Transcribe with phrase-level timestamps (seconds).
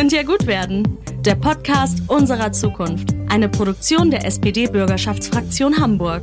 [0.00, 0.96] Könnte ja gut werden.
[1.26, 3.10] Der Podcast unserer Zukunft.
[3.28, 6.22] Eine Produktion der SPD-Bürgerschaftsfraktion Hamburg.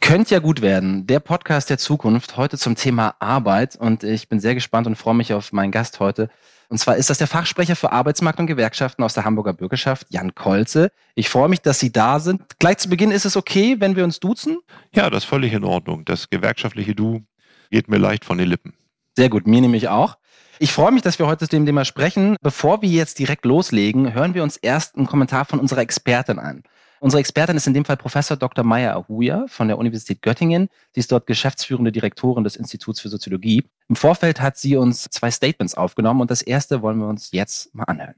[0.00, 1.06] Könnte ja gut werden.
[1.06, 2.36] Der Podcast der Zukunft.
[2.36, 3.76] Heute zum Thema Arbeit.
[3.76, 6.28] Und ich bin sehr gespannt und freue mich auf meinen Gast heute.
[6.68, 10.34] Und zwar ist das der Fachsprecher für Arbeitsmarkt und Gewerkschaften aus der Hamburger Bürgerschaft, Jan
[10.34, 10.92] Kolze.
[11.14, 12.42] Ich freue mich, dass Sie da sind.
[12.58, 14.58] Gleich zu Beginn ist es okay, wenn wir uns duzen?
[14.94, 16.04] Ja, das ist völlig in Ordnung.
[16.04, 17.22] Das gewerkschaftliche Du
[17.70, 18.74] geht mir leicht von den Lippen.
[19.18, 20.16] Sehr gut, mir nämlich auch.
[20.60, 22.36] Ich freue mich, dass wir heute zu dem Thema sprechen.
[22.40, 26.62] Bevor wir jetzt direkt loslegen, hören wir uns erst einen Kommentar von unserer Expertin an.
[27.00, 28.64] Unsere Expertin ist in dem Fall Professor Dr.
[28.64, 30.68] Maya Ahuja von der Universität Göttingen.
[30.92, 33.64] Sie ist dort geschäftsführende Direktorin des Instituts für Soziologie.
[33.88, 37.74] Im Vorfeld hat sie uns zwei Statements aufgenommen und das erste wollen wir uns jetzt
[37.74, 38.14] mal anhören.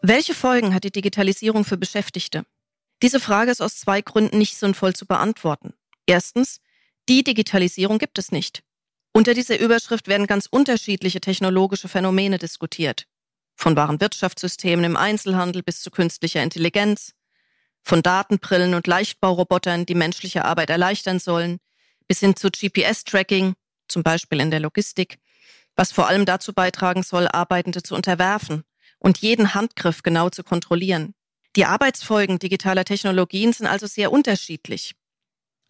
[0.00, 2.44] Welche Folgen hat die Digitalisierung für Beschäftigte?
[3.02, 5.74] Diese Frage ist aus zwei Gründen nicht sinnvoll zu beantworten.
[6.06, 6.62] Erstens,
[7.08, 8.62] die Digitalisierung gibt es nicht.
[9.12, 13.06] Unter dieser Überschrift werden ganz unterschiedliche technologische Phänomene diskutiert.
[13.56, 17.12] Von wahren Wirtschaftssystemen im Einzelhandel bis zu künstlicher Intelligenz,
[17.82, 21.58] von Datenbrillen und Leichtbaurobotern, die menschliche Arbeit erleichtern sollen,
[22.06, 23.54] bis hin zu GPS-Tracking,
[23.88, 25.18] zum Beispiel in der Logistik,
[25.76, 28.64] was vor allem dazu beitragen soll, Arbeitende zu unterwerfen
[28.98, 31.14] und jeden Handgriff genau zu kontrollieren.
[31.56, 34.94] Die Arbeitsfolgen digitaler Technologien sind also sehr unterschiedlich.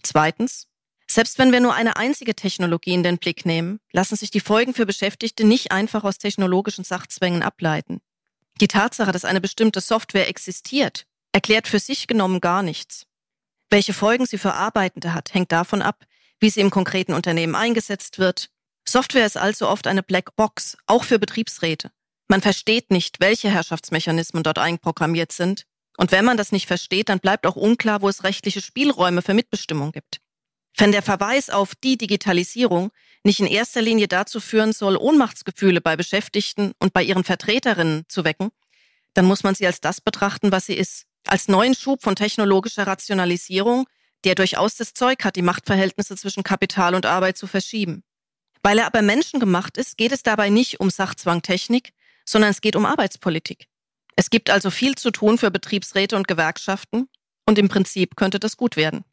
[0.03, 0.67] Zweitens,
[1.11, 4.75] selbst wenn wir nur eine einzige Technologie in den Blick nehmen, lassen sich die Folgen
[4.75, 8.01] für Beschäftigte nicht einfach aus technologischen Sachzwängen ableiten.
[8.61, 13.07] Die Tatsache, dass eine bestimmte Software existiert, erklärt für sich genommen gar nichts.
[13.71, 16.05] Welche Folgen sie für Arbeitende hat, hängt davon ab,
[16.39, 18.51] wie sie im konkreten Unternehmen eingesetzt wird.
[18.87, 21.91] Software ist also oft eine Black Box, auch für Betriebsräte.
[22.29, 25.67] Man versteht nicht, welche Herrschaftsmechanismen dort einprogrammiert sind.
[25.97, 29.35] Und wenn man das nicht versteht, dann bleibt auch unklar, wo es rechtliche Spielräume für
[29.35, 30.21] Mitbestimmung gibt.
[30.77, 32.91] Wenn der Verweis auf die Digitalisierung
[33.25, 38.25] nicht in erster Linie dazu führen soll, Ohnmachtsgefühle bei Beschäftigten und bei ihren Vertreterinnen zu
[38.25, 38.51] wecken,
[39.15, 41.07] dann muss man sie als das betrachten, was sie ist.
[41.27, 43.87] Als neuen Schub von technologischer Rationalisierung,
[44.25, 48.03] der durchaus das Zeug hat, die Machtverhältnisse zwischen Kapital und Arbeit zu verschieben.
[48.63, 51.93] Weil er aber menschengemacht ist, geht es dabei nicht um Sachzwang Technik,
[52.25, 53.67] sondern es geht um Arbeitspolitik.
[54.17, 57.09] Es gibt also viel zu tun für Betriebsräte und Gewerkschaften
[57.47, 59.05] und im Prinzip könnte das gut werden.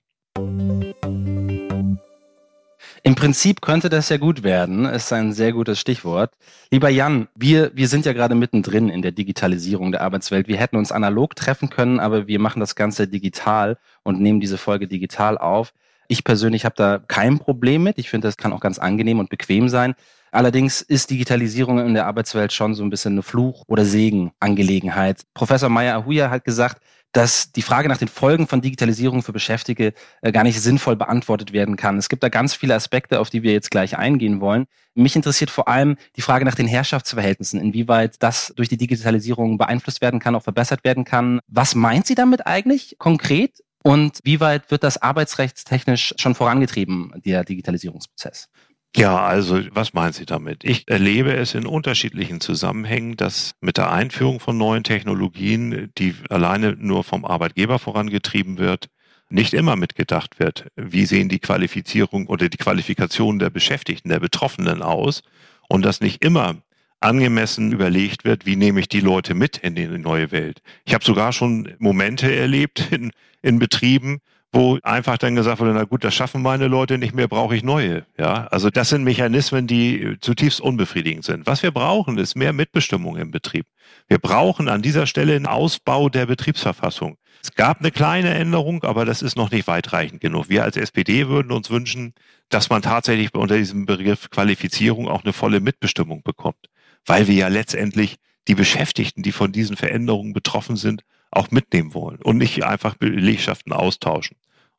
[3.07, 6.34] Im Prinzip könnte das ja gut werden, ist ein sehr gutes Stichwort.
[6.72, 10.50] Lieber Jan, wir, wir sind ja gerade mittendrin in der Digitalisierung der Arbeitswelt.
[10.50, 14.57] Wir hätten uns analog treffen können, aber wir machen das Ganze digital und nehmen diese
[14.57, 15.73] Folge digital auf.
[16.09, 17.97] Ich persönlich habe da kein Problem mit.
[17.97, 19.95] Ich finde, das kann auch ganz angenehm und bequem sein.
[20.31, 25.23] Allerdings ist Digitalisierung in der Arbeitswelt schon so ein bisschen eine Fluch- oder Segen-Angelegenheit.
[25.33, 26.81] Professor Meyer Ahuja hat gesagt,
[27.13, 31.53] dass die Frage nach den Folgen von Digitalisierung für Beschäftigte äh, gar nicht sinnvoll beantwortet
[31.53, 31.97] werden kann.
[31.97, 34.65] Es gibt da ganz viele Aspekte, auf die wir jetzt gleich eingehen wollen.
[34.93, 40.01] Mich interessiert vor allem die Frage nach den Herrschaftsverhältnissen, inwieweit das durch die Digitalisierung beeinflusst
[40.01, 41.39] werden kann, auch verbessert werden kann.
[41.47, 43.63] Was meint sie damit eigentlich konkret?
[43.83, 48.49] Und wie weit wird das arbeitsrechtstechnisch schon vorangetrieben, der Digitalisierungsprozess?
[48.97, 50.63] Ja, also was meinen Sie damit?
[50.63, 56.75] Ich erlebe es in unterschiedlichen Zusammenhängen, dass mit der Einführung von neuen Technologien, die alleine
[56.75, 58.89] nur vom Arbeitgeber vorangetrieben wird,
[59.29, 60.65] nicht immer mitgedacht wird.
[60.75, 65.21] Wie sehen die Qualifizierung oder die Qualifikation der Beschäftigten, der Betroffenen aus?
[65.69, 66.55] Und dass nicht immer
[66.99, 70.63] angemessen überlegt wird, wie nehme ich die Leute mit in die neue Welt.
[70.85, 73.11] Ich habe sogar schon Momente erlebt in,
[73.43, 74.21] in Betrieben,
[74.51, 77.63] wo einfach dann gesagt wurde, na gut, das schaffen meine Leute nicht mehr, brauche ich
[77.63, 78.05] neue.
[78.17, 81.45] Ja, also das sind Mechanismen, die zutiefst unbefriedigend sind.
[81.45, 83.65] Was wir brauchen, ist mehr Mitbestimmung im Betrieb.
[84.07, 87.17] Wir brauchen an dieser Stelle einen Ausbau der Betriebsverfassung.
[87.43, 90.49] Es gab eine kleine Änderung, aber das ist noch nicht weitreichend genug.
[90.49, 92.13] Wir als SPD würden uns wünschen,
[92.49, 96.67] dass man tatsächlich unter diesem Begriff Qualifizierung auch eine volle Mitbestimmung bekommt,
[97.05, 98.15] weil wir ja letztendlich
[98.47, 103.73] die Beschäftigten, die von diesen Veränderungen betroffen sind, auch mitnehmen wollen und nicht einfach Belegschaften
[103.73, 104.38] austauschen.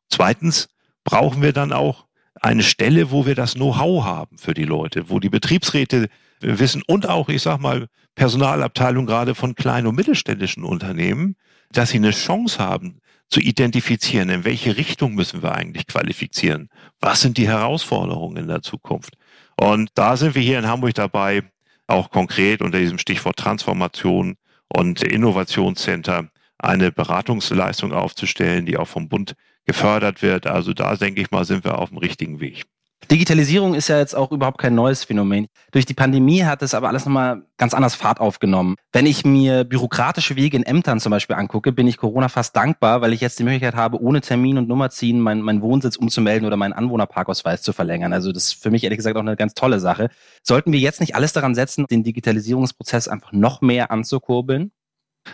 [0.09, 0.69] Zweitens
[1.03, 2.05] brauchen wir dann auch
[2.41, 6.09] eine Stelle, wo wir das Know-how haben für die Leute, wo die Betriebsräte
[6.39, 11.35] wissen und auch, ich sag mal, Personalabteilung gerade von kleinen und mittelständischen Unternehmen,
[11.71, 12.99] dass sie eine Chance haben,
[13.29, 16.69] zu identifizieren, in welche Richtung müssen wir eigentlich qualifizieren?
[16.99, 19.15] Was sind die Herausforderungen in der Zukunft?
[19.55, 21.43] Und da sind wir hier in Hamburg dabei,
[21.85, 24.35] auch konkret unter diesem Stichwort Transformation
[24.67, 26.29] und Innovationscenter
[26.59, 29.35] eine Beratungsleistung aufzustellen, die auch vom Bund
[29.65, 30.45] gefördert wird.
[30.47, 32.65] Also da denke ich mal, sind wir auf dem richtigen Weg.
[33.09, 35.47] Digitalisierung ist ja jetzt auch überhaupt kein neues Phänomen.
[35.71, 38.75] Durch die Pandemie hat es aber alles nochmal ganz anders Fahrt aufgenommen.
[38.91, 43.01] Wenn ich mir bürokratische Wege in Ämtern zum Beispiel angucke, bin ich Corona fast dankbar,
[43.01, 46.45] weil ich jetzt die Möglichkeit habe, ohne Termin und Nummer ziehen, meinen mein Wohnsitz umzumelden
[46.45, 48.13] oder meinen Anwohnerparkausweis zu verlängern.
[48.13, 50.09] Also das ist für mich ehrlich gesagt auch eine ganz tolle Sache.
[50.43, 54.71] Sollten wir jetzt nicht alles daran setzen, den Digitalisierungsprozess einfach noch mehr anzukurbeln?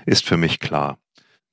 [0.06, 0.98] Ist für mich klar.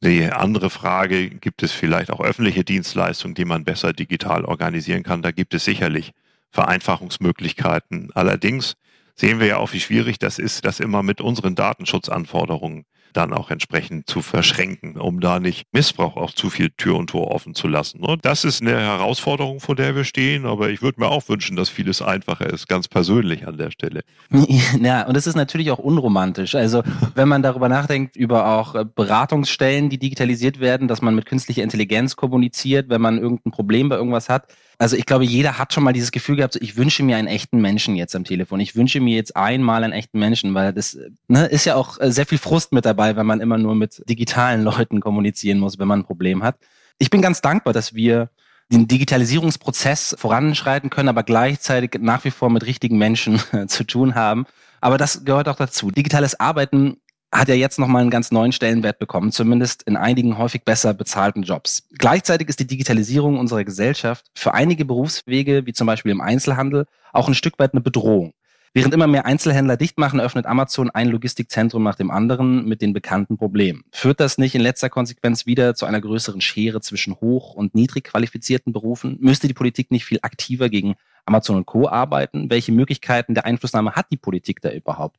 [0.04, 5.22] Die andere Frage, gibt es vielleicht auch öffentliche Dienstleistungen, die man besser digital organisieren kann?
[5.22, 6.10] Da gibt es sicherlich
[6.50, 8.10] Vereinfachungsmöglichkeiten.
[8.12, 8.74] Allerdings
[9.14, 13.50] sehen wir ja auch, wie schwierig das ist, das immer mit unseren Datenschutzanforderungen dann auch
[13.50, 17.68] entsprechend zu verschränken, um da nicht Missbrauch auch zu viel Tür und Tor offen zu
[17.68, 18.00] lassen.
[18.00, 21.56] Und das ist eine Herausforderung, vor der wir stehen, aber ich würde mir auch wünschen,
[21.56, 24.02] dass vieles einfacher ist, ganz persönlich an der Stelle.
[24.82, 26.54] Ja, und es ist natürlich auch unromantisch.
[26.54, 26.82] Also
[27.14, 31.62] wenn man darüber nachdenkt, über auch äh, Beratungsstellen, die digitalisiert werden, dass man mit künstlicher
[31.62, 34.46] Intelligenz kommuniziert, wenn man irgendein Problem bei irgendwas hat,
[34.82, 37.28] also ich glaube, jeder hat schon mal dieses Gefühl gehabt, so, ich wünsche mir einen
[37.28, 38.58] echten Menschen jetzt am Telefon.
[38.58, 40.98] Ich wünsche mir jetzt einmal einen echten Menschen, weil das
[41.28, 44.02] ne, ist ja auch äh, sehr viel Frust mit dabei, wenn man immer nur mit
[44.08, 46.56] digitalen Leuten kommunizieren muss, wenn man ein Problem hat.
[46.98, 48.30] Ich bin ganz dankbar, dass wir
[48.72, 54.46] den Digitalisierungsprozess voranschreiten können, aber gleichzeitig nach wie vor mit richtigen Menschen zu tun haben.
[54.80, 55.92] Aber das gehört auch dazu.
[55.92, 56.96] Digitales Arbeiten
[57.32, 61.42] hat ja jetzt nochmal einen ganz neuen Stellenwert bekommen, zumindest in einigen häufig besser bezahlten
[61.42, 61.88] Jobs.
[61.98, 67.28] Gleichzeitig ist die Digitalisierung unserer Gesellschaft für einige Berufswege, wie zum Beispiel im Einzelhandel, auch
[67.28, 68.34] ein Stück weit eine Bedrohung.
[68.74, 72.94] Während immer mehr Einzelhändler dicht machen, öffnet Amazon ein Logistikzentrum nach dem anderen mit den
[72.94, 73.84] bekannten Problemen.
[73.92, 78.04] Führt das nicht in letzter Konsequenz wieder zu einer größeren Schere zwischen hoch- und niedrig
[78.04, 79.18] qualifizierten Berufen?
[79.20, 80.94] Müsste die Politik nicht viel aktiver gegen
[81.26, 81.86] Amazon und Co.
[81.86, 82.48] arbeiten?
[82.48, 85.18] Welche Möglichkeiten der Einflussnahme hat die Politik da überhaupt?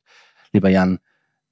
[0.52, 0.98] Lieber Jan,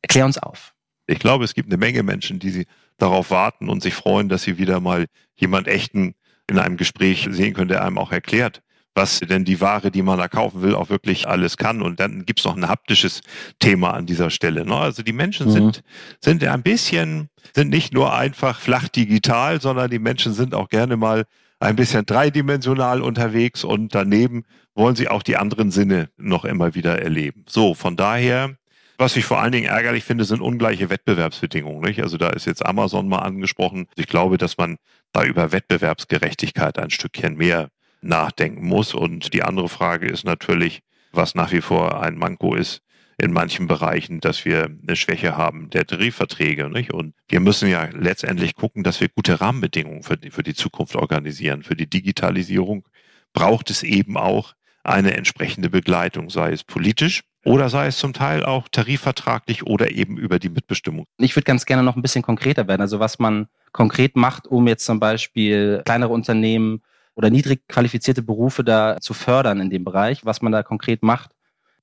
[0.03, 0.75] Erklär uns auf.
[1.07, 2.67] Ich glaube, es gibt eine Menge Menschen, die
[2.99, 6.15] darauf warten und sich freuen, dass sie wieder mal jemand echten
[6.49, 8.63] in einem Gespräch sehen können, der einem auch erklärt,
[8.95, 11.83] was denn die Ware, die man da kaufen will, auch wirklich alles kann.
[11.83, 13.23] Und dann gibt's noch ein haptisches
[13.59, 14.67] Thema an dieser Stelle.
[14.67, 14.77] Ne?
[14.77, 15.53] Also die Menschen mhm.
[15.53, 15.83] sind,
[16.21, 20.97] sind ein bisschen, sind nicht nur einfach flach digital, sondern die Menschen sind auch gerne
[20.97, 21.25] mal
[21.59, 24.45] ein bisschen dreidimensional unterwegs und daneben
[24.75, 27.45] wollen sie auch die anderen Sinne noch immer wieder erleben.
[27.49, 28.57] So, von daher
[29.03, 31.81] was ich vor allen Dingen ärgerlich finde, sind ungleiche Wettbewerbsbedingungen.
[31.81, 32.01] Nicht?
[32.01, 33.89] Also da ist jetzt Amazon mal angesprochen.
[33.97, 34.77] Ich glaube, dass man
[35.13, 37.69] da über Wettbewerbsgerechtigkeit ein Stückchen mehr
[38.01, 38.95] nachdenken muss.
[38.95, 42.83] Und die andere Frage ist natürlich, was nach wie vor ein Manko ist,
[43.19, 46.71] in manchen Bereichen, dass wir eine Schwäche haben der Tarifverträge.
[46.71, 46.93] Nicht?
[46.93, 50.95] Und wir müssen ja letztendlich gucken, dass wir gute Rahmenbedingungen für die, für die Zukunft
[50.95, 51.65] organisieren.
[51.65, 52.87] Für die Digitalisierung
[53.33, 54.55] braucht es eben auch
[54.85, 60.17] eine entsprechende Begleitung, sei es politisch, oder sei es zum Teil auch tarifvertraglich oder eben
[60.17, 61.07] über die Mitbestimmung.
[61.19, 62.81] Ich würde ganz gerne noch ein bisschen konkreter werden.
[62.81, 66.83] Also was man konkret macht, um jetzt zum Beispiel kleinere Unternehmen
[67.15, 71.31] oder niedrig qualifizierte Berufe da zu fördern in dem Bereich, was man da konkret macht.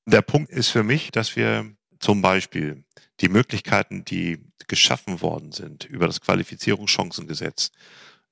[0.06, 1.66] Der Punkt ist für mich, dass wir
[2.00, 2.84] zum Beispiel
[3.20, 7.72] die Möglichkeiten, die geschaffen worden sind über das Qualifizierungschancengesetz,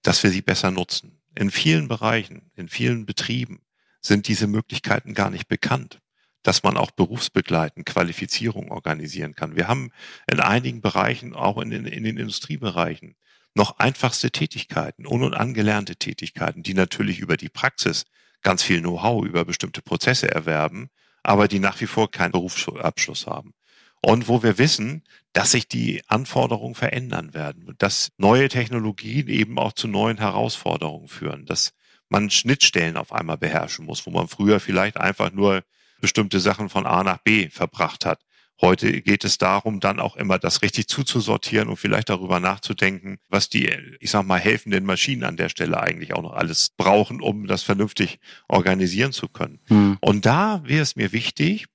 [0.02, 1.20] dass wir sie besser nutzen.
[1.36, 3.60] In vielen Bereichen, in vielen Betrieben
[4.02, 6.00] sind diese Möglichkeiten gar nicht bekannt
[6.48, 9.58] dass man auch berufsbegleitend Qualifizierung organisieren kann.
[9.58, 9.92] Wir haben
[10.32, 13.16] in einigen Bereichen, auch in den, in den Industriebereichen,
[13.54, 18.06] noch einfachste Tätigkeiten, un- und angelernte Tätigkeiten, die natürlich über die Praxis
[18.44, 20.88] ganz viel Know-how über bestimmte Prozesse erwerben,
[21.22, 23.54] aber die nach wie vor keinen Berufsabschluss haben.
[24.00, 25.04] Und wo wir wissen,
[25.34, 31.46] dass sich die Anforderungen verändern werden, dass neue Technologien eben auch zu neuen Herausforderungen führen,
[31.46, 31.74] dass
[32.08, 35.64] man Schnittstellen auf einmal beherrschen muss, wo man früher vielleicht einfach nur
[36.00, 38.20] bestimmte Sachen von A nach B verbracht hat.
[38.60, 43.50] Heute geht es darum, dann auch immer das richtig zuzusortieren und vielleicht darüber nachzudenken, was
[43.50, 47.46] die, ich sag mal, helfenden Maschinen an der Stelle eigentlich auch noch alles brauchen, um
[47.46, 49.60] das vernünftig organisieren zu können.
[49.68, 49.98] Hm.
[50.02, 51.68] Und da wäre es mir wichtig,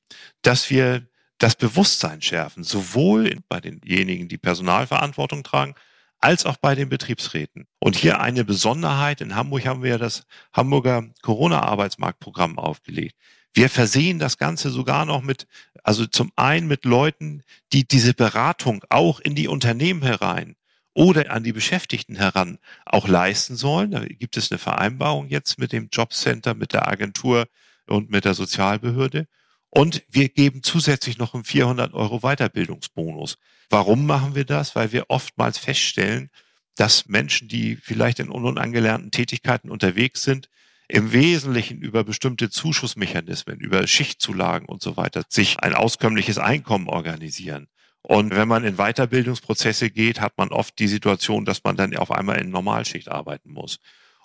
[0.42, 1.06] dass wir
[1.38, 5.74] das Bewusstsein schärfen, sowohl bei denjenigen, die Personalverantwortung tragen,
[6.18, 7.66] als auch bei den Betriebsräten.
[7.80, 9.20] Und hier eine Besonderheit.
[9.20, 13.16] In Hamburg haben wir ja das Hamburger Corona-Arbeitsmarktprogramm aufgelegt.
[13.54, 15.46] Wir versehen das Ganze sogar noch mit,
[15.82, 17.42] also zum einen mit Leuten,
[17.72, 20.56] die diese Beratung auch in die Unternehmen herein
[20.94, 23.90] oder an die Beschäftigten heran auch leisten sollen.
[23.90, 27.46] Da gibt es eine Vereinbarung jetzt mit dem Jobcenter, mit der Agentur
[27.86, 29.26] und mit der Sozialbehörde.
[29.68, 33.38] Und wir geben zusätzlich noch einen 400 Euro Weiterbildungsbonus.
[33.70, 34.76] Warum machen wir das?
[34.76, 36.30] Weil wir oftmals feststellen,
[36.76, 40.48] dass Menschen, die vielleicht in unangelernten Tätigkeiten unterwegs sind,
[40.92, 47.68] im Wesentlichen über bestimmte Zuschussmechanismen, über Schichtzulagen und so weiter sich ein auskömmliches Einkommen organisieren.
[48.02, 52.10] Und wenn man in Weiterbildungsprozesse geht, hat man oft die Situation, dass man dann auf
[52.10, 53.78] einmal in Normalschicht arbeiten muss.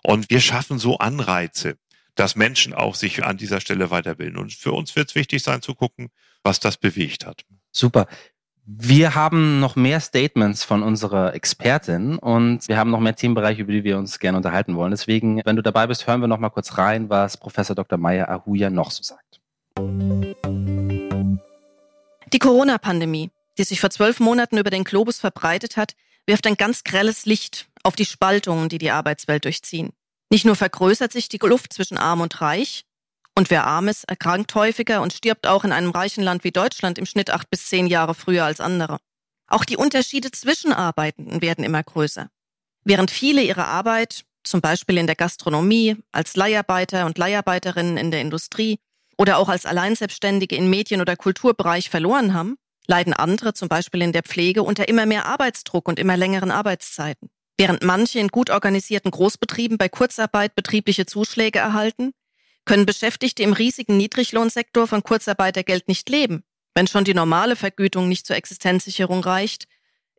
[0.04, 1.78] Und wir schaffen so Anreize,
[2.16, 4.38] dass Menschen auch sich an dieser Stelle weiterbilden.
[4.38, 6.10] Und für uns wird es wichtig sein zu gucken,
[6.44, 7.46] was das bewegt hat.
[7.72, 8.08] Super.
[8.70, 13.72] Wir haben noch mehr Statements von unserer Expertin und wir haben noch mehr Themenbereiche, über
[13.72, 14.92] die wir uns gerne unterhalten wollen.
[14.92, 17.98] Deswegen, wenn du dabei bist, hören wir noch mal kurz rein, was Professor Dr.
[17.98, 19.40] Meyer Ahuja noch so sagt.
[22.34, 25.94] Die Corona-Pandemie, die sich vor zwölf Monaten über den Globus verbreitet hat,
[26.26, 29.94] wirft ein ganz grelles Licht auf die Spaltungen, die die Arbeitswelt durchziehen.
[30.30, 32.84] Nicht nur vergrößert sich die Luft zwischen Arm und Reich,
[33.38, 36.98] und wer arm ist, erkrankt häufiger und stirbt auch in einem reichen Land wie Deutschland
[36.98, 38.98] im Schnitt acht bis zehn Jahre früher als andere.
[39.48, 42.30] Auch die Unterschiede zwischen Arbeitenden werden immer größer.
[42.84, 48.22] Während viele ihre Arbeit, zum Beispiel in der Gastronomie, als Leiharbeiter und Leiharbeiterinnen in der
[48.22, 48.80] Industrie
[49.20, 54.14] oder auch als Alleinselbstständige in Medien- oder Kulturbereich verloren haben, leiden andere, zum Beispiel in
[54.14, 57.30] der Pflege, unter immer mehr Arbeitsdruck und immer längeren Arbeitszeiten.
[57.60, 62.14] Während manche in gut organisierten Großbetrieben bei Kurzarbeit betriebliche Zuschläge erhalten,
[62.68, 66.44] können Beschäftigte im riesigen Niedriglohnsektor von Kurzarbeitergeld nicht leben.
[66.76, 69.68] Wenn schon die normale Vergütung nicht zur Existenzsicherung reicht,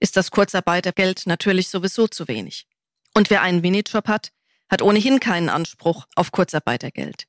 [0.00, 2.66] ist das Kurzarbeitergeld natürlich sowieso zu wenig.
[3.14, 4.30] Und wer einen Minijob hat,
[4.70, 7.24] hat ohnehin keinen Anspruch auf Kurzarbeitergeld.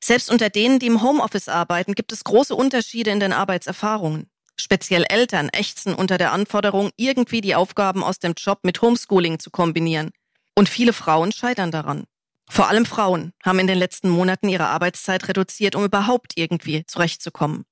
[0.00, 4.30] Selbst unter denen, die im Homeoffice arbeiten, gibt es große Unterschiede in den Arbeitserfahrungen.
[4.56, 9.50] Speziell Eltern ächzen unter der Anforderung, irgendwie die Aufgaben aus dem Job mit Homeschooling zu
[9.50, 10.10] kombinieren.
[10.54, 12.04] Und viele Frauen scheitern daran.
[12.48, 17.64] Vor allem Frauen haben in den letzten Monaten ihre Arbeitszeit reduziert, um überhaupt irgendwie zurechtzukommen.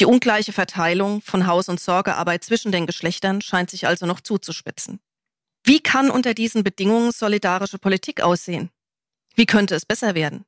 [0.00, 4.98] Die ungleiche Verteilung von Haus- und Sorgearbeit zwischen den Geschlechtern scheint sich also noch zuzuspitzen.
[5.62, 8.70] Wie kann unter diesen Bedingungen solidarische Politik aussehen?
[9.34, 10.44] Wie könnte es besser werden?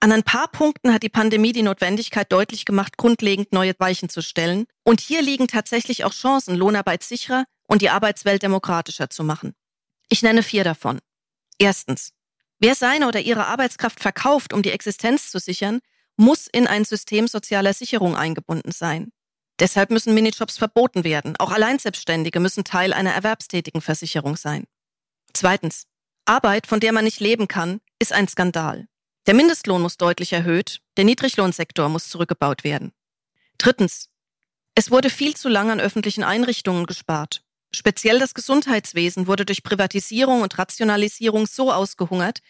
[0.00, 4.22] An ein paar Punkten hat die Pandemie die Notwendigkeit deutlich gemacht, grundlegend neue Weichen zu
[4.22, 4.66] stellen.
[4.84, 9.54] Und hier liegen tatsächlich auch Chancen, Lohnarbeit sicherer und die Arbeitswelt demokratischer zu machen.
[10.08, 11.00] Ich nenne vier davon.
[11.58, 12.12] Erstens.
[12.60, 15.80] Wer seine oder ihre Arbeitskraft verkauft, um die Existenz zu sichern,
[16.16, 19.12] muss in ein System sozialer Sicherung eingebunden sein.
[19.60, 21.36] Deshalb müssen Minijobs verboten werden.
[21.38, 24.64] Auch Alleinselbstständige müssen Teil einer erwerbstätigen Versicherung sein.
[25.32, 25.84] Zweitens.
[26.24, 28.86] Arbeit, von der man nicht leben kann, ist ein Skandal.
[29.26, 32.92] Der Mindestlohn muss deutlich erhöht, der Niedriglohnsektor muss zurückgebaut werden.
[33.56, 34.10] Drittens.
[34.74, 37.42] Es wurde viel zu lange an öffentlichen Einrichtungen gespart.
[37.74, 42.40] Speziell das Gesundheitswesen wurde durch Privatisierung und Rationalisierung so ausgehungert,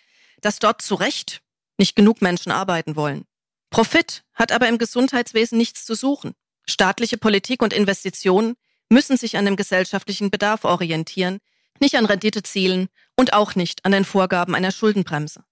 [0.41, 1.41] dass dort zu Recht
[1.77, 3.25] nicht genug Menschen arbeiten wollen.
[3.71, 6.35] Profit hat aber im Gesundheitswesen nichts zu suchen.
[6.67, 8.55] Staatliche Politik und Investitionen
[8.89, 11.39] müssen sich an dem gesellschaftlichen Bedarf orientieren,
[11.81, 15.45] nicht an Renditezielen und auch nicht an den Vorgaben einer Schuldenbremse.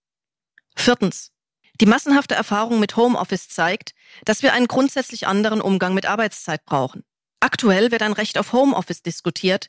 [0.74, 1.32] Viertens.
[1.80, 3.92] Die massenhafte Erfahrung mit Homeoffice zeigt,
[4.24, 7.04] dass wir einen grundsätzlich anderen Umgang mit Arbeitszeit brauchen.
[7.46, 9.68] Aktuell wird ein Recht auf Homeoffice diskutiert,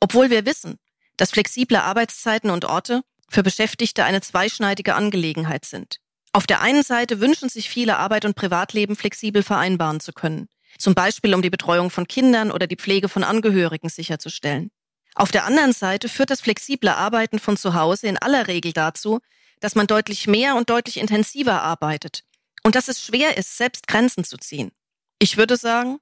[0.00, 0.78] obwohl wir wissen,
[1.18, 5.98] dass flexible Arbeitszeiten und Orte für Beschäftigte eine zweischneidige Angelegenheit sind.
[6.32, 10.48] Auf der einen Seite wünschen sich viele Arbeit und Privatleben flexibel vereinbaren zu können,
[10.78, 14.70] zum Beispiel um die Betreuung von Kindern oder die Pflege von Angehörigen sicherzustellen.
[15.14, 19.20] Auf der anderen Seite führt das flexible Arbeiten von zu Hause in aller Regel dazu,
[19.60, 22.22] dass man deutlich mehr und deutlich intensiver arbeitet
[22.62, 24.72] und dass es schwer ist, selbst Grenzen zu ziehen.
[25.18, 25.98] Ich würde sagen,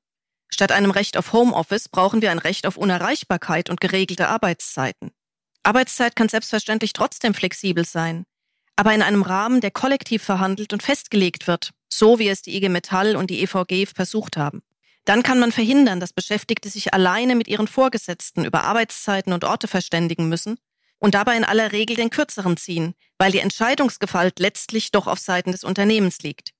[0.48, 5.10] Statt einem Recht auf Homeoffice brauchen wir ein Recht auf Unerreichbarkeit und geregelte Arbeitszeiten.
[5.62, 8.24] Arbeitszeit kann selbstverständlich trotzdem flexibel sein,
[8.76, 12.68] aber in einem Rahmen, der kollektiv verhandelt und festgelegt wird, so wie es die IG
[12.68, 14.62] Metall und die EVG versucht haben.
[15.04, 19.66] Dann kann man verhindern, dass Beschäftigte sich alleine mit ihren Vorgesetzten über Arbeitszeiten und Orte
[19.66, 20.58] verständigen müssen
[20.98, 25.52] und dabei in aller Regel den kürzeren ziehen, weil die Entscheidungsgewalt letztlich doch auf Seiten
[25.52, 26.52] des Unternehmens liegt.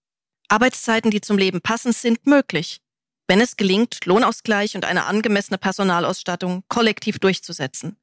[0.49, 2.81] Arbeitszeiten, die zum Leben passen, sind möglich,
[3.29, 7.97] wenn es gelingt, Lohnausgleich und eine angemessene Personalausstattung kollektiv durchzusetzen.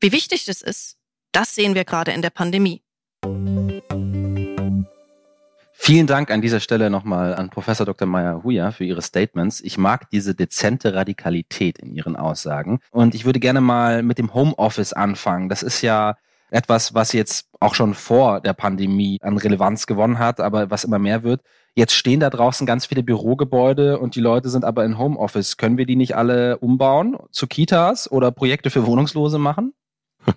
[0.00, 0.96] Wie wichtig das ist,
[1.30, 2.82] das sehen wir gerade in der Pandemie.
[5.74, 8.06] Vielen Dank an dieser Stelle nochmal an Professor Dr.
[8.08, 9.60] Meyer Huja für Ihre Statements.
[9.60, 12.80] Ich mag diese dezente Radikalität in Ihren Aussagen.
[12.90, 15.48] Und ich würde gerne mal mit dem Homeoffice anfangen.
[15.48, 16.16] Das ist ja
[16.50, 20.98] etwas, was jetzt auch schon vor der Pandemie an Relevanz gewonnen hat, aber was immer
[20.98, 21.42] mehr wird.
[21.74, 25.56] Jetzt stehen da draußen ganz viele Bürogebäude und die Leute sind aber in Homeoffice.
[25.56, 29.72] Können wir die nicht alle umbauen zu Kitas oder Projekte für Wohnungslose machen?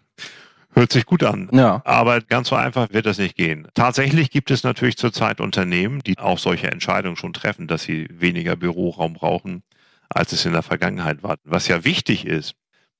[0.73, 1.49] Hört sich gut an.
[1.51, 1.81] Ja.
[1.85, 3.67] Aber ganz so einfach wird das nicht gehen.
[3.73, 8.55] Tatsächlich gibt es natürlich zurzeit Unternehmen, die auch solche Entscheidungen schon treffen, dass sie weniger
[8.55, 9.63] Büroraum brauchen,
[10.09, 11.37] als es in der Vergangenheit war.
[11.43, 12.55] Was ja wichtig ist,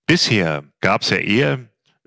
[0.08, 1.60] bisher gab es ja eher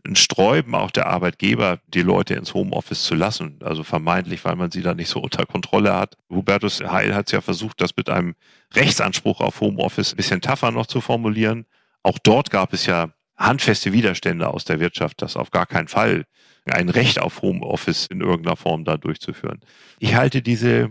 [0.09, 3.59] ein Sträuben auch der Arbeitgeber, die Leute ins Homeoffice zu lassen.
[3.63, 6.17] Also vermeintlich, weil man sie da nicht so unter Kontrolle hat.
[6.31, 8.35] Hubertus Heil hat es ja versucht, das mit einem
[8.75, 11.67] Rechtsanspruch auf Homeoffice ein bisschen tougher noch zu formulieren.
[12.03, 16.25] Auch dort gab es ja handfeste Widerstände aus der Wirtschaft, das auf gar keinen Fall
[16.65, 19.61] ein Recht auf Homeoffice in irgendeiner Form da durchzuführen.
[20.01, 20.91] Ich halte diese,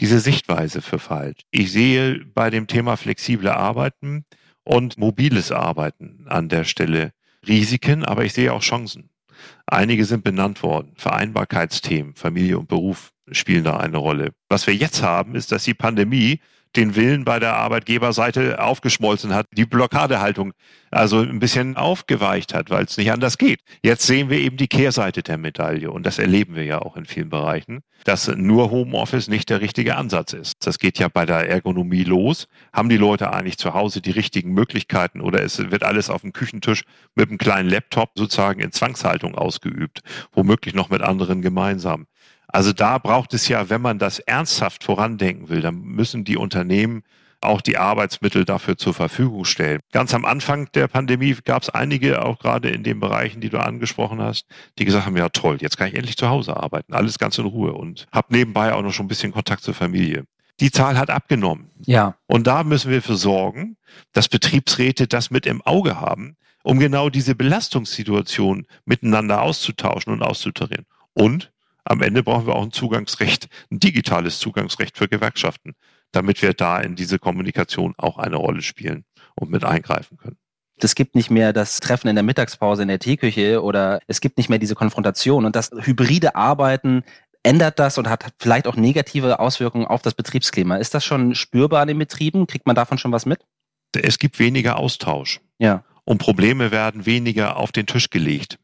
[0.00, 1.42] diese Sichtweise für falsch.
[1.50, 4.24] Ich sehe bei dem Thema flexible Arbeiten
[4.64, 7.12] und mobiles Arbeiten an der Stelle
[7.46, 9.10] Risiken, aber ich sehe auch Chancen.
[9.66, 10.92] Einige sind benannt worden.
[10.96, 14.32] Vereinbarkeitsthemen, Familie und Beruf spielen da eine Rolle.
[14.48, 16.40] Was wir jetzt haben, ist, dass die Pandemie
[16.76, 20.52] den Willen bei der Arbeitgeberseite aufgeschmolzen hat, die Blockadehaltung
[20.90, 23.60] also ein bisschen aufgeweicht hat, weil es nicht anders geht.
[23.82, 27.06] Jetzt sehen wir eben die Kehrseite der Medaille und das erleben wir ja auch in
[27.06, 30.66] vielen Bereichen, dass nur Homeoffice nicht der richtige Ansatz ist.
[30.66, 32.46] Das geht ja bei der Ergonomie los.
[32.72, 36.32] Haben die Leute eigentlich zu Hause die richtigen Möglichkeiten oder es wird alles auf dem
[36.32, 36.82] Küchentisch
[37.14, 40.00] mit einem kleinen Laptop sozusagen in Zwangshaltung ausgeübt,
[40.32, 42.06] womöglich noch mit anderen gemeinsam.
[42.52, 47.02] Also da braucht es ja, wenn man das ernsthaft vorandenken will, dann müssen die Unternehmen
[47.40, 49.80] auch die Arbeitsmittel dafür zur Verfügung stellen.
[49.90, 53.58] Ganz am Anfang der Pandemie gab es einige, auch gerade in den Bereichen, die du
[53.58, 54.46] angesprochen hast,
[54.78, 57.46] die gesagt haben, ja toll, jetzt kann ich endlich zu Hause arbeiten, alles ganz in
[57.46, 60.24] Ruhe und habe nebenbei auch noch schon ein bisschen Kontakt zur Familie.
[60.60, 61.70] Die Zahl hat abgenommen.
[61.80, 62.16] Ja.
[62.26, 63.76] Und da müssen wir für sorgen,
[64.12, 70.86] dass Betriebsräte das mit im Auge haben, um genau diese Belastungssituation miteinander auszutauschen und auszutarieren.
[71.14, 71.51] Und
[71.84, 75.74] am Ende brauchen wir auch ein Zugangsrecht, ein digitales Zugangsrecht für Gewerkschaften,
[76.12, 80.36] damit wir da in diese Kommunikation auch eine Rolle spielen und mit eingreifen können.
[80.80, 84.36] Es gibt nicht mehr das Treffen in der Mittagspause in der Teeküche oder es gibt
[84.36, 87.04] nicht mehr diese Konfrontation und das hybride Arbeiten
[87.42, 90.76] ändert das und hat vielleicht auch negative Auswirkungen auf das Betriebsklima.
[90.76, 92.46] Ist das schon spürbar in den Betrieben?
[92.46, 93.40] Kriegt man davon schon was mit?
[93.94, 95.40] Es gibt weniger Austausch.
[95.58, 95.84] Ja.
[96.04, 98.58] Und Probleme werden weniger auf den Tisch gelegt.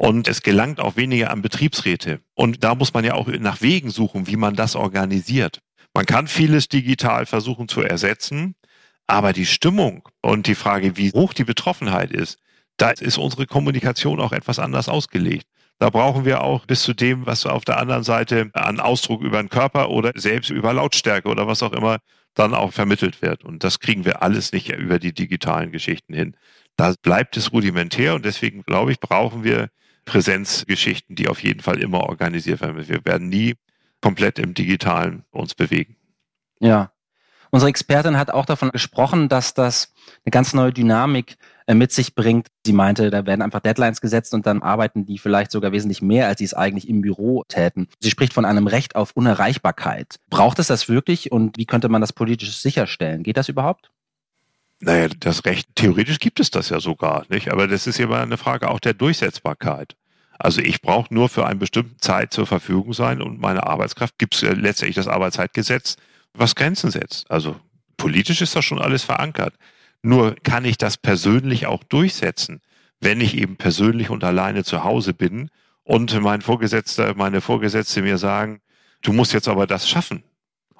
[0.00, 2.20] Und es gelangt auch weniger an Betriebsräte.
[2.32, 5.60] Und da muss man ja auch nach Wegen suchen, wie man das organisiert.
[5.92, 8.54] Man kann vieles digital versuchen zu ersetzen,
[9.06, 12.38] aber die Stimmung und die Frage, wie hoch die Betroffenheit ist,
[12.78, 15.46] da ist unsere Kommunikation auch etwas anders ausgelegt.
[15.78, 19.42] Da brauchen wir auch bis zu dem, was auf der anderen Seite an Ausdruck über
[19.42, 21.98] den Körper oder selbst über Lautstärke oder was auch immer
[22.32, 23.44] dann auch vermittelt wird.
[23.44, 26.36] Und das kriegen wir alles nicht über die digitalen Geschichten hin.
[26.76, 29.68] Da bleibt es rudimentär und deswegen glaube ich, brauchen wir
[30.04, 32.88] Präsenzgeschichten, die auf jeden Fall immer organisiert werden.
[32.88, 33.54] Wir werden nie
[34.00, 35.96] komplett im Digitalen uns bewegen.
[36.58, 36.92] Ja.
[37.52, 39.92] Unsere Expertin hat auch davon gesprochen, dass das
[40.24, 41.36] eine ganz neue Dynamik
[41.66, 42.46] äh, mit sich bringt.
[42.64, 46.28] Sie meinte, da werden einfach Deadlines gesetzt und dann arbeiten die vielleicht sogar wesentlich mehr,
[46.28, 47.88] als sie es eigentlich im Büro täten.
[47.98, 50.20] Sie spricht von einem Recht auf Unerreichbarkeit.
[50.30, 53.24] Braucht es das wirklich und wie könnte man das politisch sicherstellen?
[53.24, 53.90] Geht das überhaupt?
[54.80, 57.52] Naja, das Recht, theoretisch gibt es das ja sogar, nicht?
[57.52, 59.94] Aber das ist ja immer eine Frage auch der Durchsetzbarkeit.
[60.38, 64.34] Also ich brauche nur für eine bestimmte Zeit zur Verfügung sein und meine Arbeitskraft gibt
[64.34, 65.96] es letztendlich das Arbeitszeitgesetz,
[66.32, 67.30] was Grenzen setzt.
[67.30, 67.60] Also
[67.98, 69.54] politisch ist das schon alles verankert.
[70.00, 72.62] Nur kann ich das persönlich auch durchsetzen,
[73.00, 75.50] wenn ich eben persönlich und alleine zu Hause bin
[75.84, 78.60] und mein Vorgesetzter, meine Vorgesetzte mir sagen,
[79.02, 80.22] du musst jetzt aber das schaffen.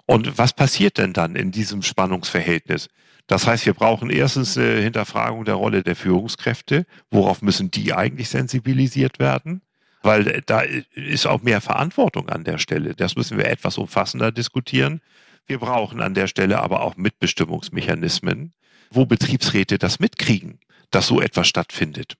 [0.06, 2.88] Und was passiert denn dann in diesem Spannungsverhältnis?
[3.30, 6.84] Das heißt, wir brauchen erstens eine Hinterfragung der Rolle der Führungskräfte.
[7.12, 9.62] Worauf müssen die eigentlich sensibilisiert werden?
[10.02, 12.96] Weil da ist auch mehr Verantwortung an der Stelle.
[12.96, 15.00] Das müssen wir etwas umfassender diskutieren.
[15.46, 18.52] Wir brauchen an der Stelle aber auch Mitbestimmungsmechanismen,
[18.90, 20.58] wo Betriebsräte das mitkriegen,
[20.90, 22.16] dass so etwas stattfindet.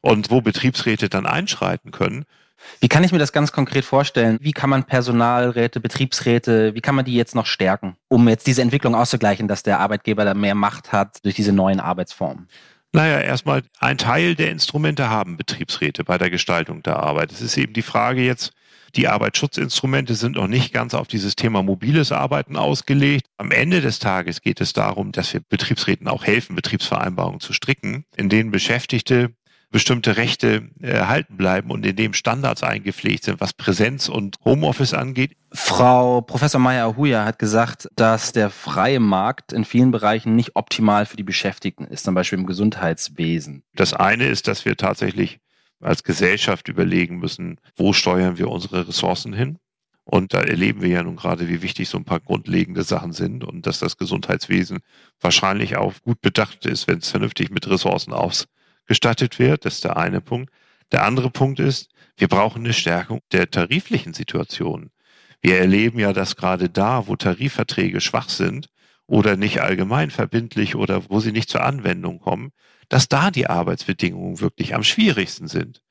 [0.00, 2.24] Und wo Betriebsräte dann einschreiten können
[2.80, 4.38] wie kann ich mir das ganz konkret vorstellen?
[4.40, 8.62] Wie kann man Personalräte, Betriebsräte, wie kann man die jetzt noch stärken, um jetzt diese
[8.62, 12.48] Entwicklung auszugleichen, dass der Arbeitgeber da mehr Macht hat durch diese neuen Arbeitsformen?
[12.92, 17.30] Naja, erstmal ein Teil der Instrumente haben Betriebsräte bei der Gestaltung der Arbeit.
[17.30, 18.52] Es ist eben die Frage jetzt,
[18.96, 23.26] die Arbeitsschutzinstrumente sind noch nicht ganz auf dieses Thema mobiles Arbeiten ausgelegt.
[23.36, 28.04] Am Ende des Tages geht es darum, dass wir Betriebsräten auch helfen, Betriebsvereinbarungen zu stricken,
[28.16, 29.32] in denen Beschäftigte
[29.70, 35.36] bestimmte Rechte erhalten bleiben und in dem Standards eingepflegt sind, was Präsenz und Homeoffice angeht.
[35.52, 41.16] Frau Professor Meyer-Ahuja hat gesagt, dass der freie Markt in vielen Bereichen nicht optimal für
[41.16, 43.62] die Beschäftigten ist, zum Beispiel im Gesundheitswesen.
[43.74, 45.38] Das eine ist, dass wir tatsächlich
[45.80, 49.58] als Gesellschaft überlegen müssen, wo steuern wir unsere Ressourcen hin?
[50.04, 53.44] Und da erleben wir ja nun gerade, wie wichtig so ein paar grundlegende Sachen sind
[53.44, 54.80] und dass das Gesundheitswesen
[55.20, 58.46] wahrscheinlich auch gut bedacht ist, wenn es vernünftig mit Ressourcen aus
[58.90, 59.64] gestattet wird.
[59.64, 60.52] Das ist der eine Punkt.
[60.90, 64.90] Der andere Punkt ist, wir brauchen eine Stärkung der tariflichen Situation.
[65.40, 68.68] Wir erleben ja, dass gerade da, wo Tarifverträge schwach sind
[69.06, 72.50] oder nicht allgemein verbindlich oder wo sie nicht zur Anwendung kommen,
[72.88, 75.82] dass da die Arbeitsbedingungen wirklich am schwierigsten sind.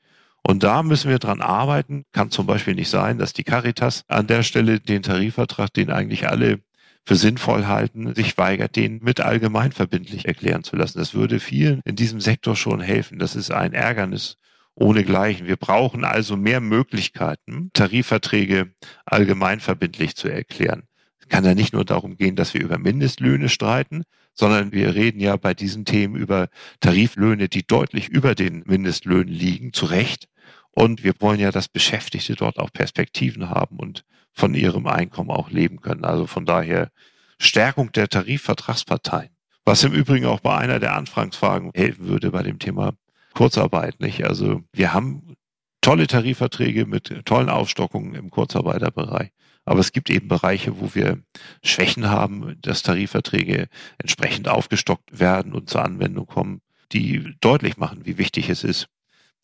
[0.43, 2.03] Und da müssen wir dran arbeiten.
[2.11, 6.27] Kann zum Beispiel nicht sein, dass die Caritas an der Stelle den Tarifvertrag, den eigentlich
[6.27, 6.59] alle
[7.05, 10.99] für sinnvoll halten, sich weigert, den mit allgemein verbindlich erklären zu lassen.
[10.99, 13.19] Das würde vielen in diesem Sektor schon helfen.
[13.19, 14.37] Das ist ein Ärgernis
[14.75, 15.47] ohnegleichen.
[15.47, 18.73] Wir brauchen also mehr Möglichkeiten, Tarifverträge
[19.05, 20.83] allgemeinverbindlich zu erklären.
[21.19, 25.19] Es kann ja nicht nur darum gehen, dass wir über Mindestlöhne streiten, sondern wir reden
[25.19, 30.27] ja bei diesen Themen über Tariflöhne, die deutlich über den Mindestlöhnen liegen, zu Recht.
[30.71, 35.49] Und wir wollen ja, dass Beschäftigte dort auch Perspektiven haben und von ihrem Einkommen auch
[35.49, 36.05] leben können.
[36.05, 36.91] Also von daher
[37.39, 39.29] Stärkung der Tarifvertragsparteien.
[39.65, 42.93] Was im Übrigen auch bei einer der Anfragsfragen helfen würde bei dem Thema
[43.33, 44.25] Kurzarbeit, nicht?
[44.25, 45.35] Also wir haben
[45.81, 49.31] tolle Tarifverträge mit tollen Aufstockungen im Kurzarbeiterbereich.
[49.65, 51.21] Aber es gibt eben Bereiche, wo wir
[51.63, 53.67] Schwächen haben, dass Tarifverträge
[53.99, 56.61] entsprechend aufgestockt werden und zur Anwendung kommen,
[56.91, 58.87] die deutlich machen, wie wichtig es ist,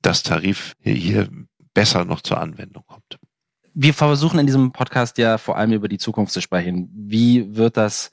[0.01, 1.29] dass Tarif hier
[1.75, 3.19] besser noch zur Anwendung kommt.
[3.77, 6.89] Wir versuchen in diesem Podcast ja vor allem über die Zukunft zu sprechen.
[6.93, 8.11] Wie wird das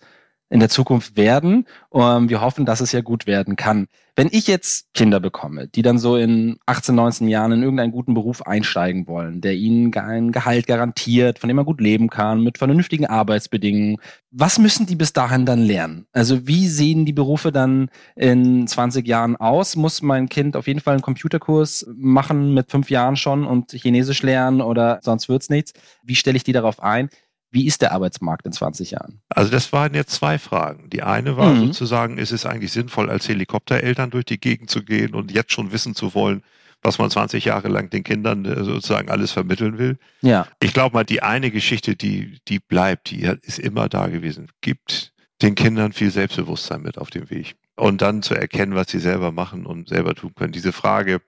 [0.52, 1.66] in der Zukunft werden.
[1.88, 3.88] Und wir hoffen, dass es ja gut werden kann.
[4.14, 8.12] Wenn ich jetzt Kinder bekomme, die dann so in 18, 19 Jahren in irgendeinen guten
[8.12, 12.58] Beruf einsteigen wollen, der ihnen ein Gehalt garantiert, von dem man gut leben kann, mit
[12.58, 13.96] vernünftigen Arbeitsbedingungen,
[14.30, 16.06] was müssen die bis dahin dann lernen?
[16.12, 19.76] Also wie sehen die Berufe dann in 20 Jahren aus?
[19.76, 24.22] Muss mein Kind auf jeden Fall einen Computerkurs machen mit fünf Jahren schon und Chinesisch
[24.22, 25.72] lernen oder sonst wird's nichts?
[26.02, 27.08] Wie stelle ich die darauf ein?
[27.52, 29.20] Wie ist der Arbeitsmarkt in 20 Jahren?
[29.28, 30.88] Also das waren jetzt zwei Fragen.
[30.88, 31.66] Die eine war mhm.
[31.66, 35.70] sozusagen, ist es eigentlich sinnvoll, als Helikoptereltern durch die Gegend zu gehen und jetzt schon
[35.70, 36.42] wissen zu wollen,
[36.80, 39.98] was man 20 Jahre lang den Kindern äh, sozusagen alles vermitteln will.
[40.22, 40.48] Ja.
[40.62, 44.48] Ich glaube mal, die eine Geschichte, die, die bleibt, die ist immer da gewesen.
[44.62, 45.12] Gibt
[45.42, 47.56] den Kindern viel Selbstbewusstsein mit auf dem Weg.
[47.76, 50.52] Und dann zu erkennen, was sie selber machen und selber tun können.
[50.52, 51.20] Diese Frage,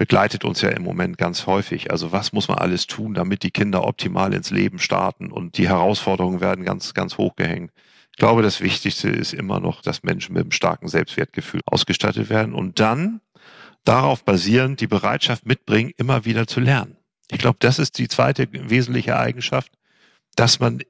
[0.00, 1.90] begleitet uns ja im Moment ganz häufig.
[1.90, 5.30] Also was muss man alles tun, damit die Kinder optimal ins Leben starten?
[5.30, 7.70] Und die Herausforderungen werden ganz, ganz hoch gehängt.
[8.10, 12.54] Ich glaube, das Wichtigste ist immer noch, dass Menschen mit einem starken Selbstwertgefühl ausgestattet werden
[12.54, 13.20] und dann
[13.84, 16.96] darauf basierend die Bereitschaft mitbringen, immer wieder zu lernen.
[17.30, 19.70] Ich glaube, das ist die zweite wesentliche Eigenschaft,
[20.34, 20.80] dass man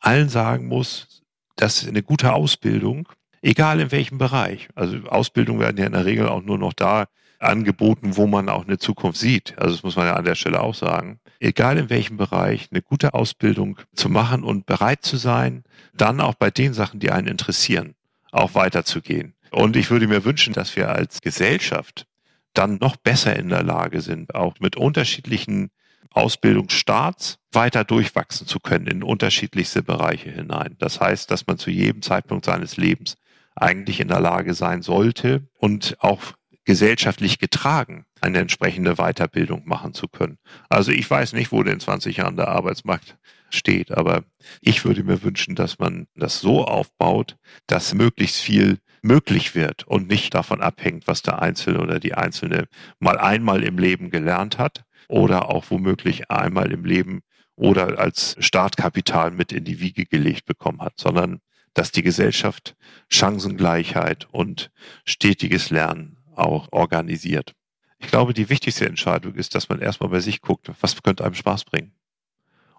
[0.00, 1.22] allen sagen muss,
[1.56, 3.10] dass eine gute Ausbildung,
[3.42, 7.08] egal in welchem Bereich, also Ausbildung werden ja in der Regel auch nur noch da
[7.38, 9.58] angeboten, wo man auch eine Zukunft sieht.
[9.58, 11.20] Also das muss man ja an der Stelle auch sagen.
[11.40, 16.34] Egal in welchem Bereich, eine gute Ausbildung zu machen und bereit zu sein, dann auch
[16.34, 17.94] bei den Sachen, die einen interessieren,
[18.32, 19.34] auch weiterzugehen.
[19.50, 22.06] Und ich würde mir wünschen, dass wir als Gesellschaft
[22.54, 25.70] dann noch besser in der Lage sind, auch mit unterschiedlichen
[26.10, 30.76] Ausbildungsstarts weiter durchwachsen zu können in unterschiedlichste Bereiche hinein.
[30.78, 33.16] Das heißt, dass man zu jedem Zeitpunkt seines Lebens
[33.56, 36.20] eigentlich in der Lage sein sollte und auch
[36.64, 40.38] gesellschaftlich getragen, eine entsprechende Weiterbildung machen zu können.
[40.68, 43.16] Also ich weiß nicht, wo in 20 Jahren der Arbeitsmarkt
[43.50, 44.24] steht, aber
[44.60, 50.08] ich würde mir wünschen, dass man das so aufbaut, dass möglichst viel möglich wird und
[50.08, 52.66] nicht davon abhängt, was der Einzelne oder die Einzelne
[52.98, 57.20] mal einmal im Leben gelernt hat oder auch womöglich einmal im Leben
[57.54, 61.40] oder als Startkapital mit in die Wiege gelegt bekommen hat, sondern
[61.74, 62.76] dass die Gesellschaft
[63.10, 64.70] Chancengleichheit und
[65.04, 67.54] stetiges Lernen auch organisiert.
[67.98, 71.34] Ich glaube, die wichtigste Entscheidung ist, dass man erstmal bei sich guckt, was könnte einem
[71.34, 71.92] Spaß bringen.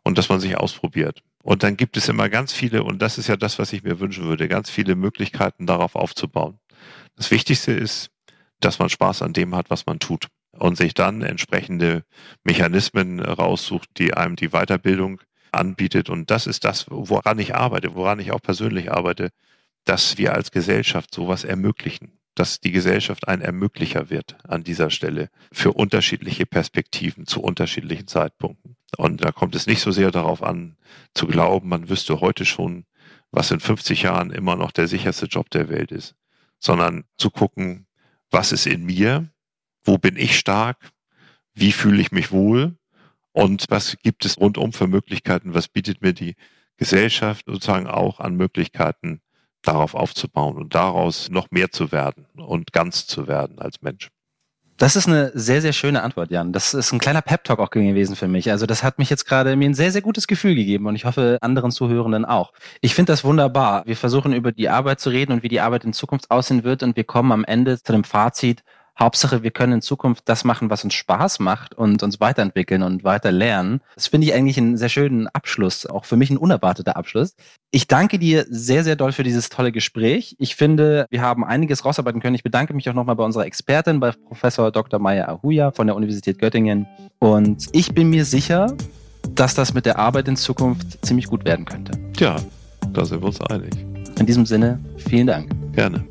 [0.04, 1.24] Und dass man sich ausprobiert.
[1.42, 4.00] Und dann gibt es immer ganz viele, und das ist ja das, was ich mir
[4.00, 6.60] wünschen würde, ganz viele Möglichkeiten darauf aufzubauen.
[7.16, 8.12] Das Wichtigste ist,
[8.60, 10.28] dass man Spaß an dem hat, was man tut.
[10.52, 12.04] Und sich dann entsprechende
[12.44, 16.10] Mechanismen raussucht, die einem die Weiterbildung anbietet.
[16.10, 19.32] Und das ist das, woran ich arbeite, woran ich auch persönlich arbeite,
[19.86, 25.30] dass wir als Gesellschaft sowas ermöglichen dass die Gesellschaft ein Ermöglicher wird an dieser Stelle
[25.52, 28.76] für unterschiedliche Perspektiven zu unterschiedlichen Zeitpunkten.
[28.98, 30.78] Und da kommt es nicht so sehr darauf an,
[31.14, 32.86] zu glauben, man wüsste heute schon,
[33.32, 36.16] was in 50 Jahren immer noch der sicherste Job der Welt ist,
[36.60, 37.88] sondern zu gucken,
[38.30, 39.30] was ist in mir,
[39.84, 40.92] wo bin ich stark,
[41.54, 42.78] wie fühle ich mich wohl
[43.32, 46.36] und was gibt es rundum für Möglichkeiten, was bietet mir die
[46.78, 49.22] Gesellschaft sozusagen auch an Möglichkeiten,
[49.66, 54.10] darauf aufzubauen und daraus noch mehr zu werden und ganz zu werden als Mensch.
[54.78, 56.52] Das ist eine sehr, sehr schöne Antwort, Jan.
[56.52, 58.52] Das ist ein kleiner Pep-Talk auch gewesen für mich.
[58.52, 61.06] Also das hat mich jetzt gerade mir ein sehr, sehr gutes Gefühl gegeben und ich
[61.06, 62.52] hoffe anderen Zuhörenden auch.
[62.82, 63.84] Ich finde das wunderbar.
[63.86, 66.84] Wir versuchen über die Arbeit zu reden und wie die Arbeit in Zukunft aussehen wird
[66.84, 68.64] und wir kommen am Ende zu dem Fazit,
[68.98, 73.04] Hauptsache, wir können in Zukunft das machen, was uns Spaß macht und uns weiterentwickeln und
[73.04, 73.82] weiter lernen.
[73.96, 77.36] Das finde ich eigentlich einen sehr schönen Abschluss, auch für mich ein unerwarteter Abschluss.
[77.72, 80.36] Ich danke dir sehr, sehr doll für dieses tolle Gespräch.
[80.40, 82.36] Ich finde, wir haben einiges rausarbeiten können.
[82.36, 85.00] Ich bedanke mich auch nochmal bei unserer Expertin, bei Professor Dr.
[85.00, 86.88] Maya Ahuja von der Universität Göttingen.
[87.20, 88.74] Und ich bin mir sicher,
[89.32, 91.92] dass das mit der Arbeit in Zukunft ziemlich gut werden könnte.
[92.14, 92.38] Tja,
[92.94, 93.74] da sind wir uns einig.
[94.18, 95.52] In diesem Sinne, vielen Dank.
[95.74, 96.06] Gerne.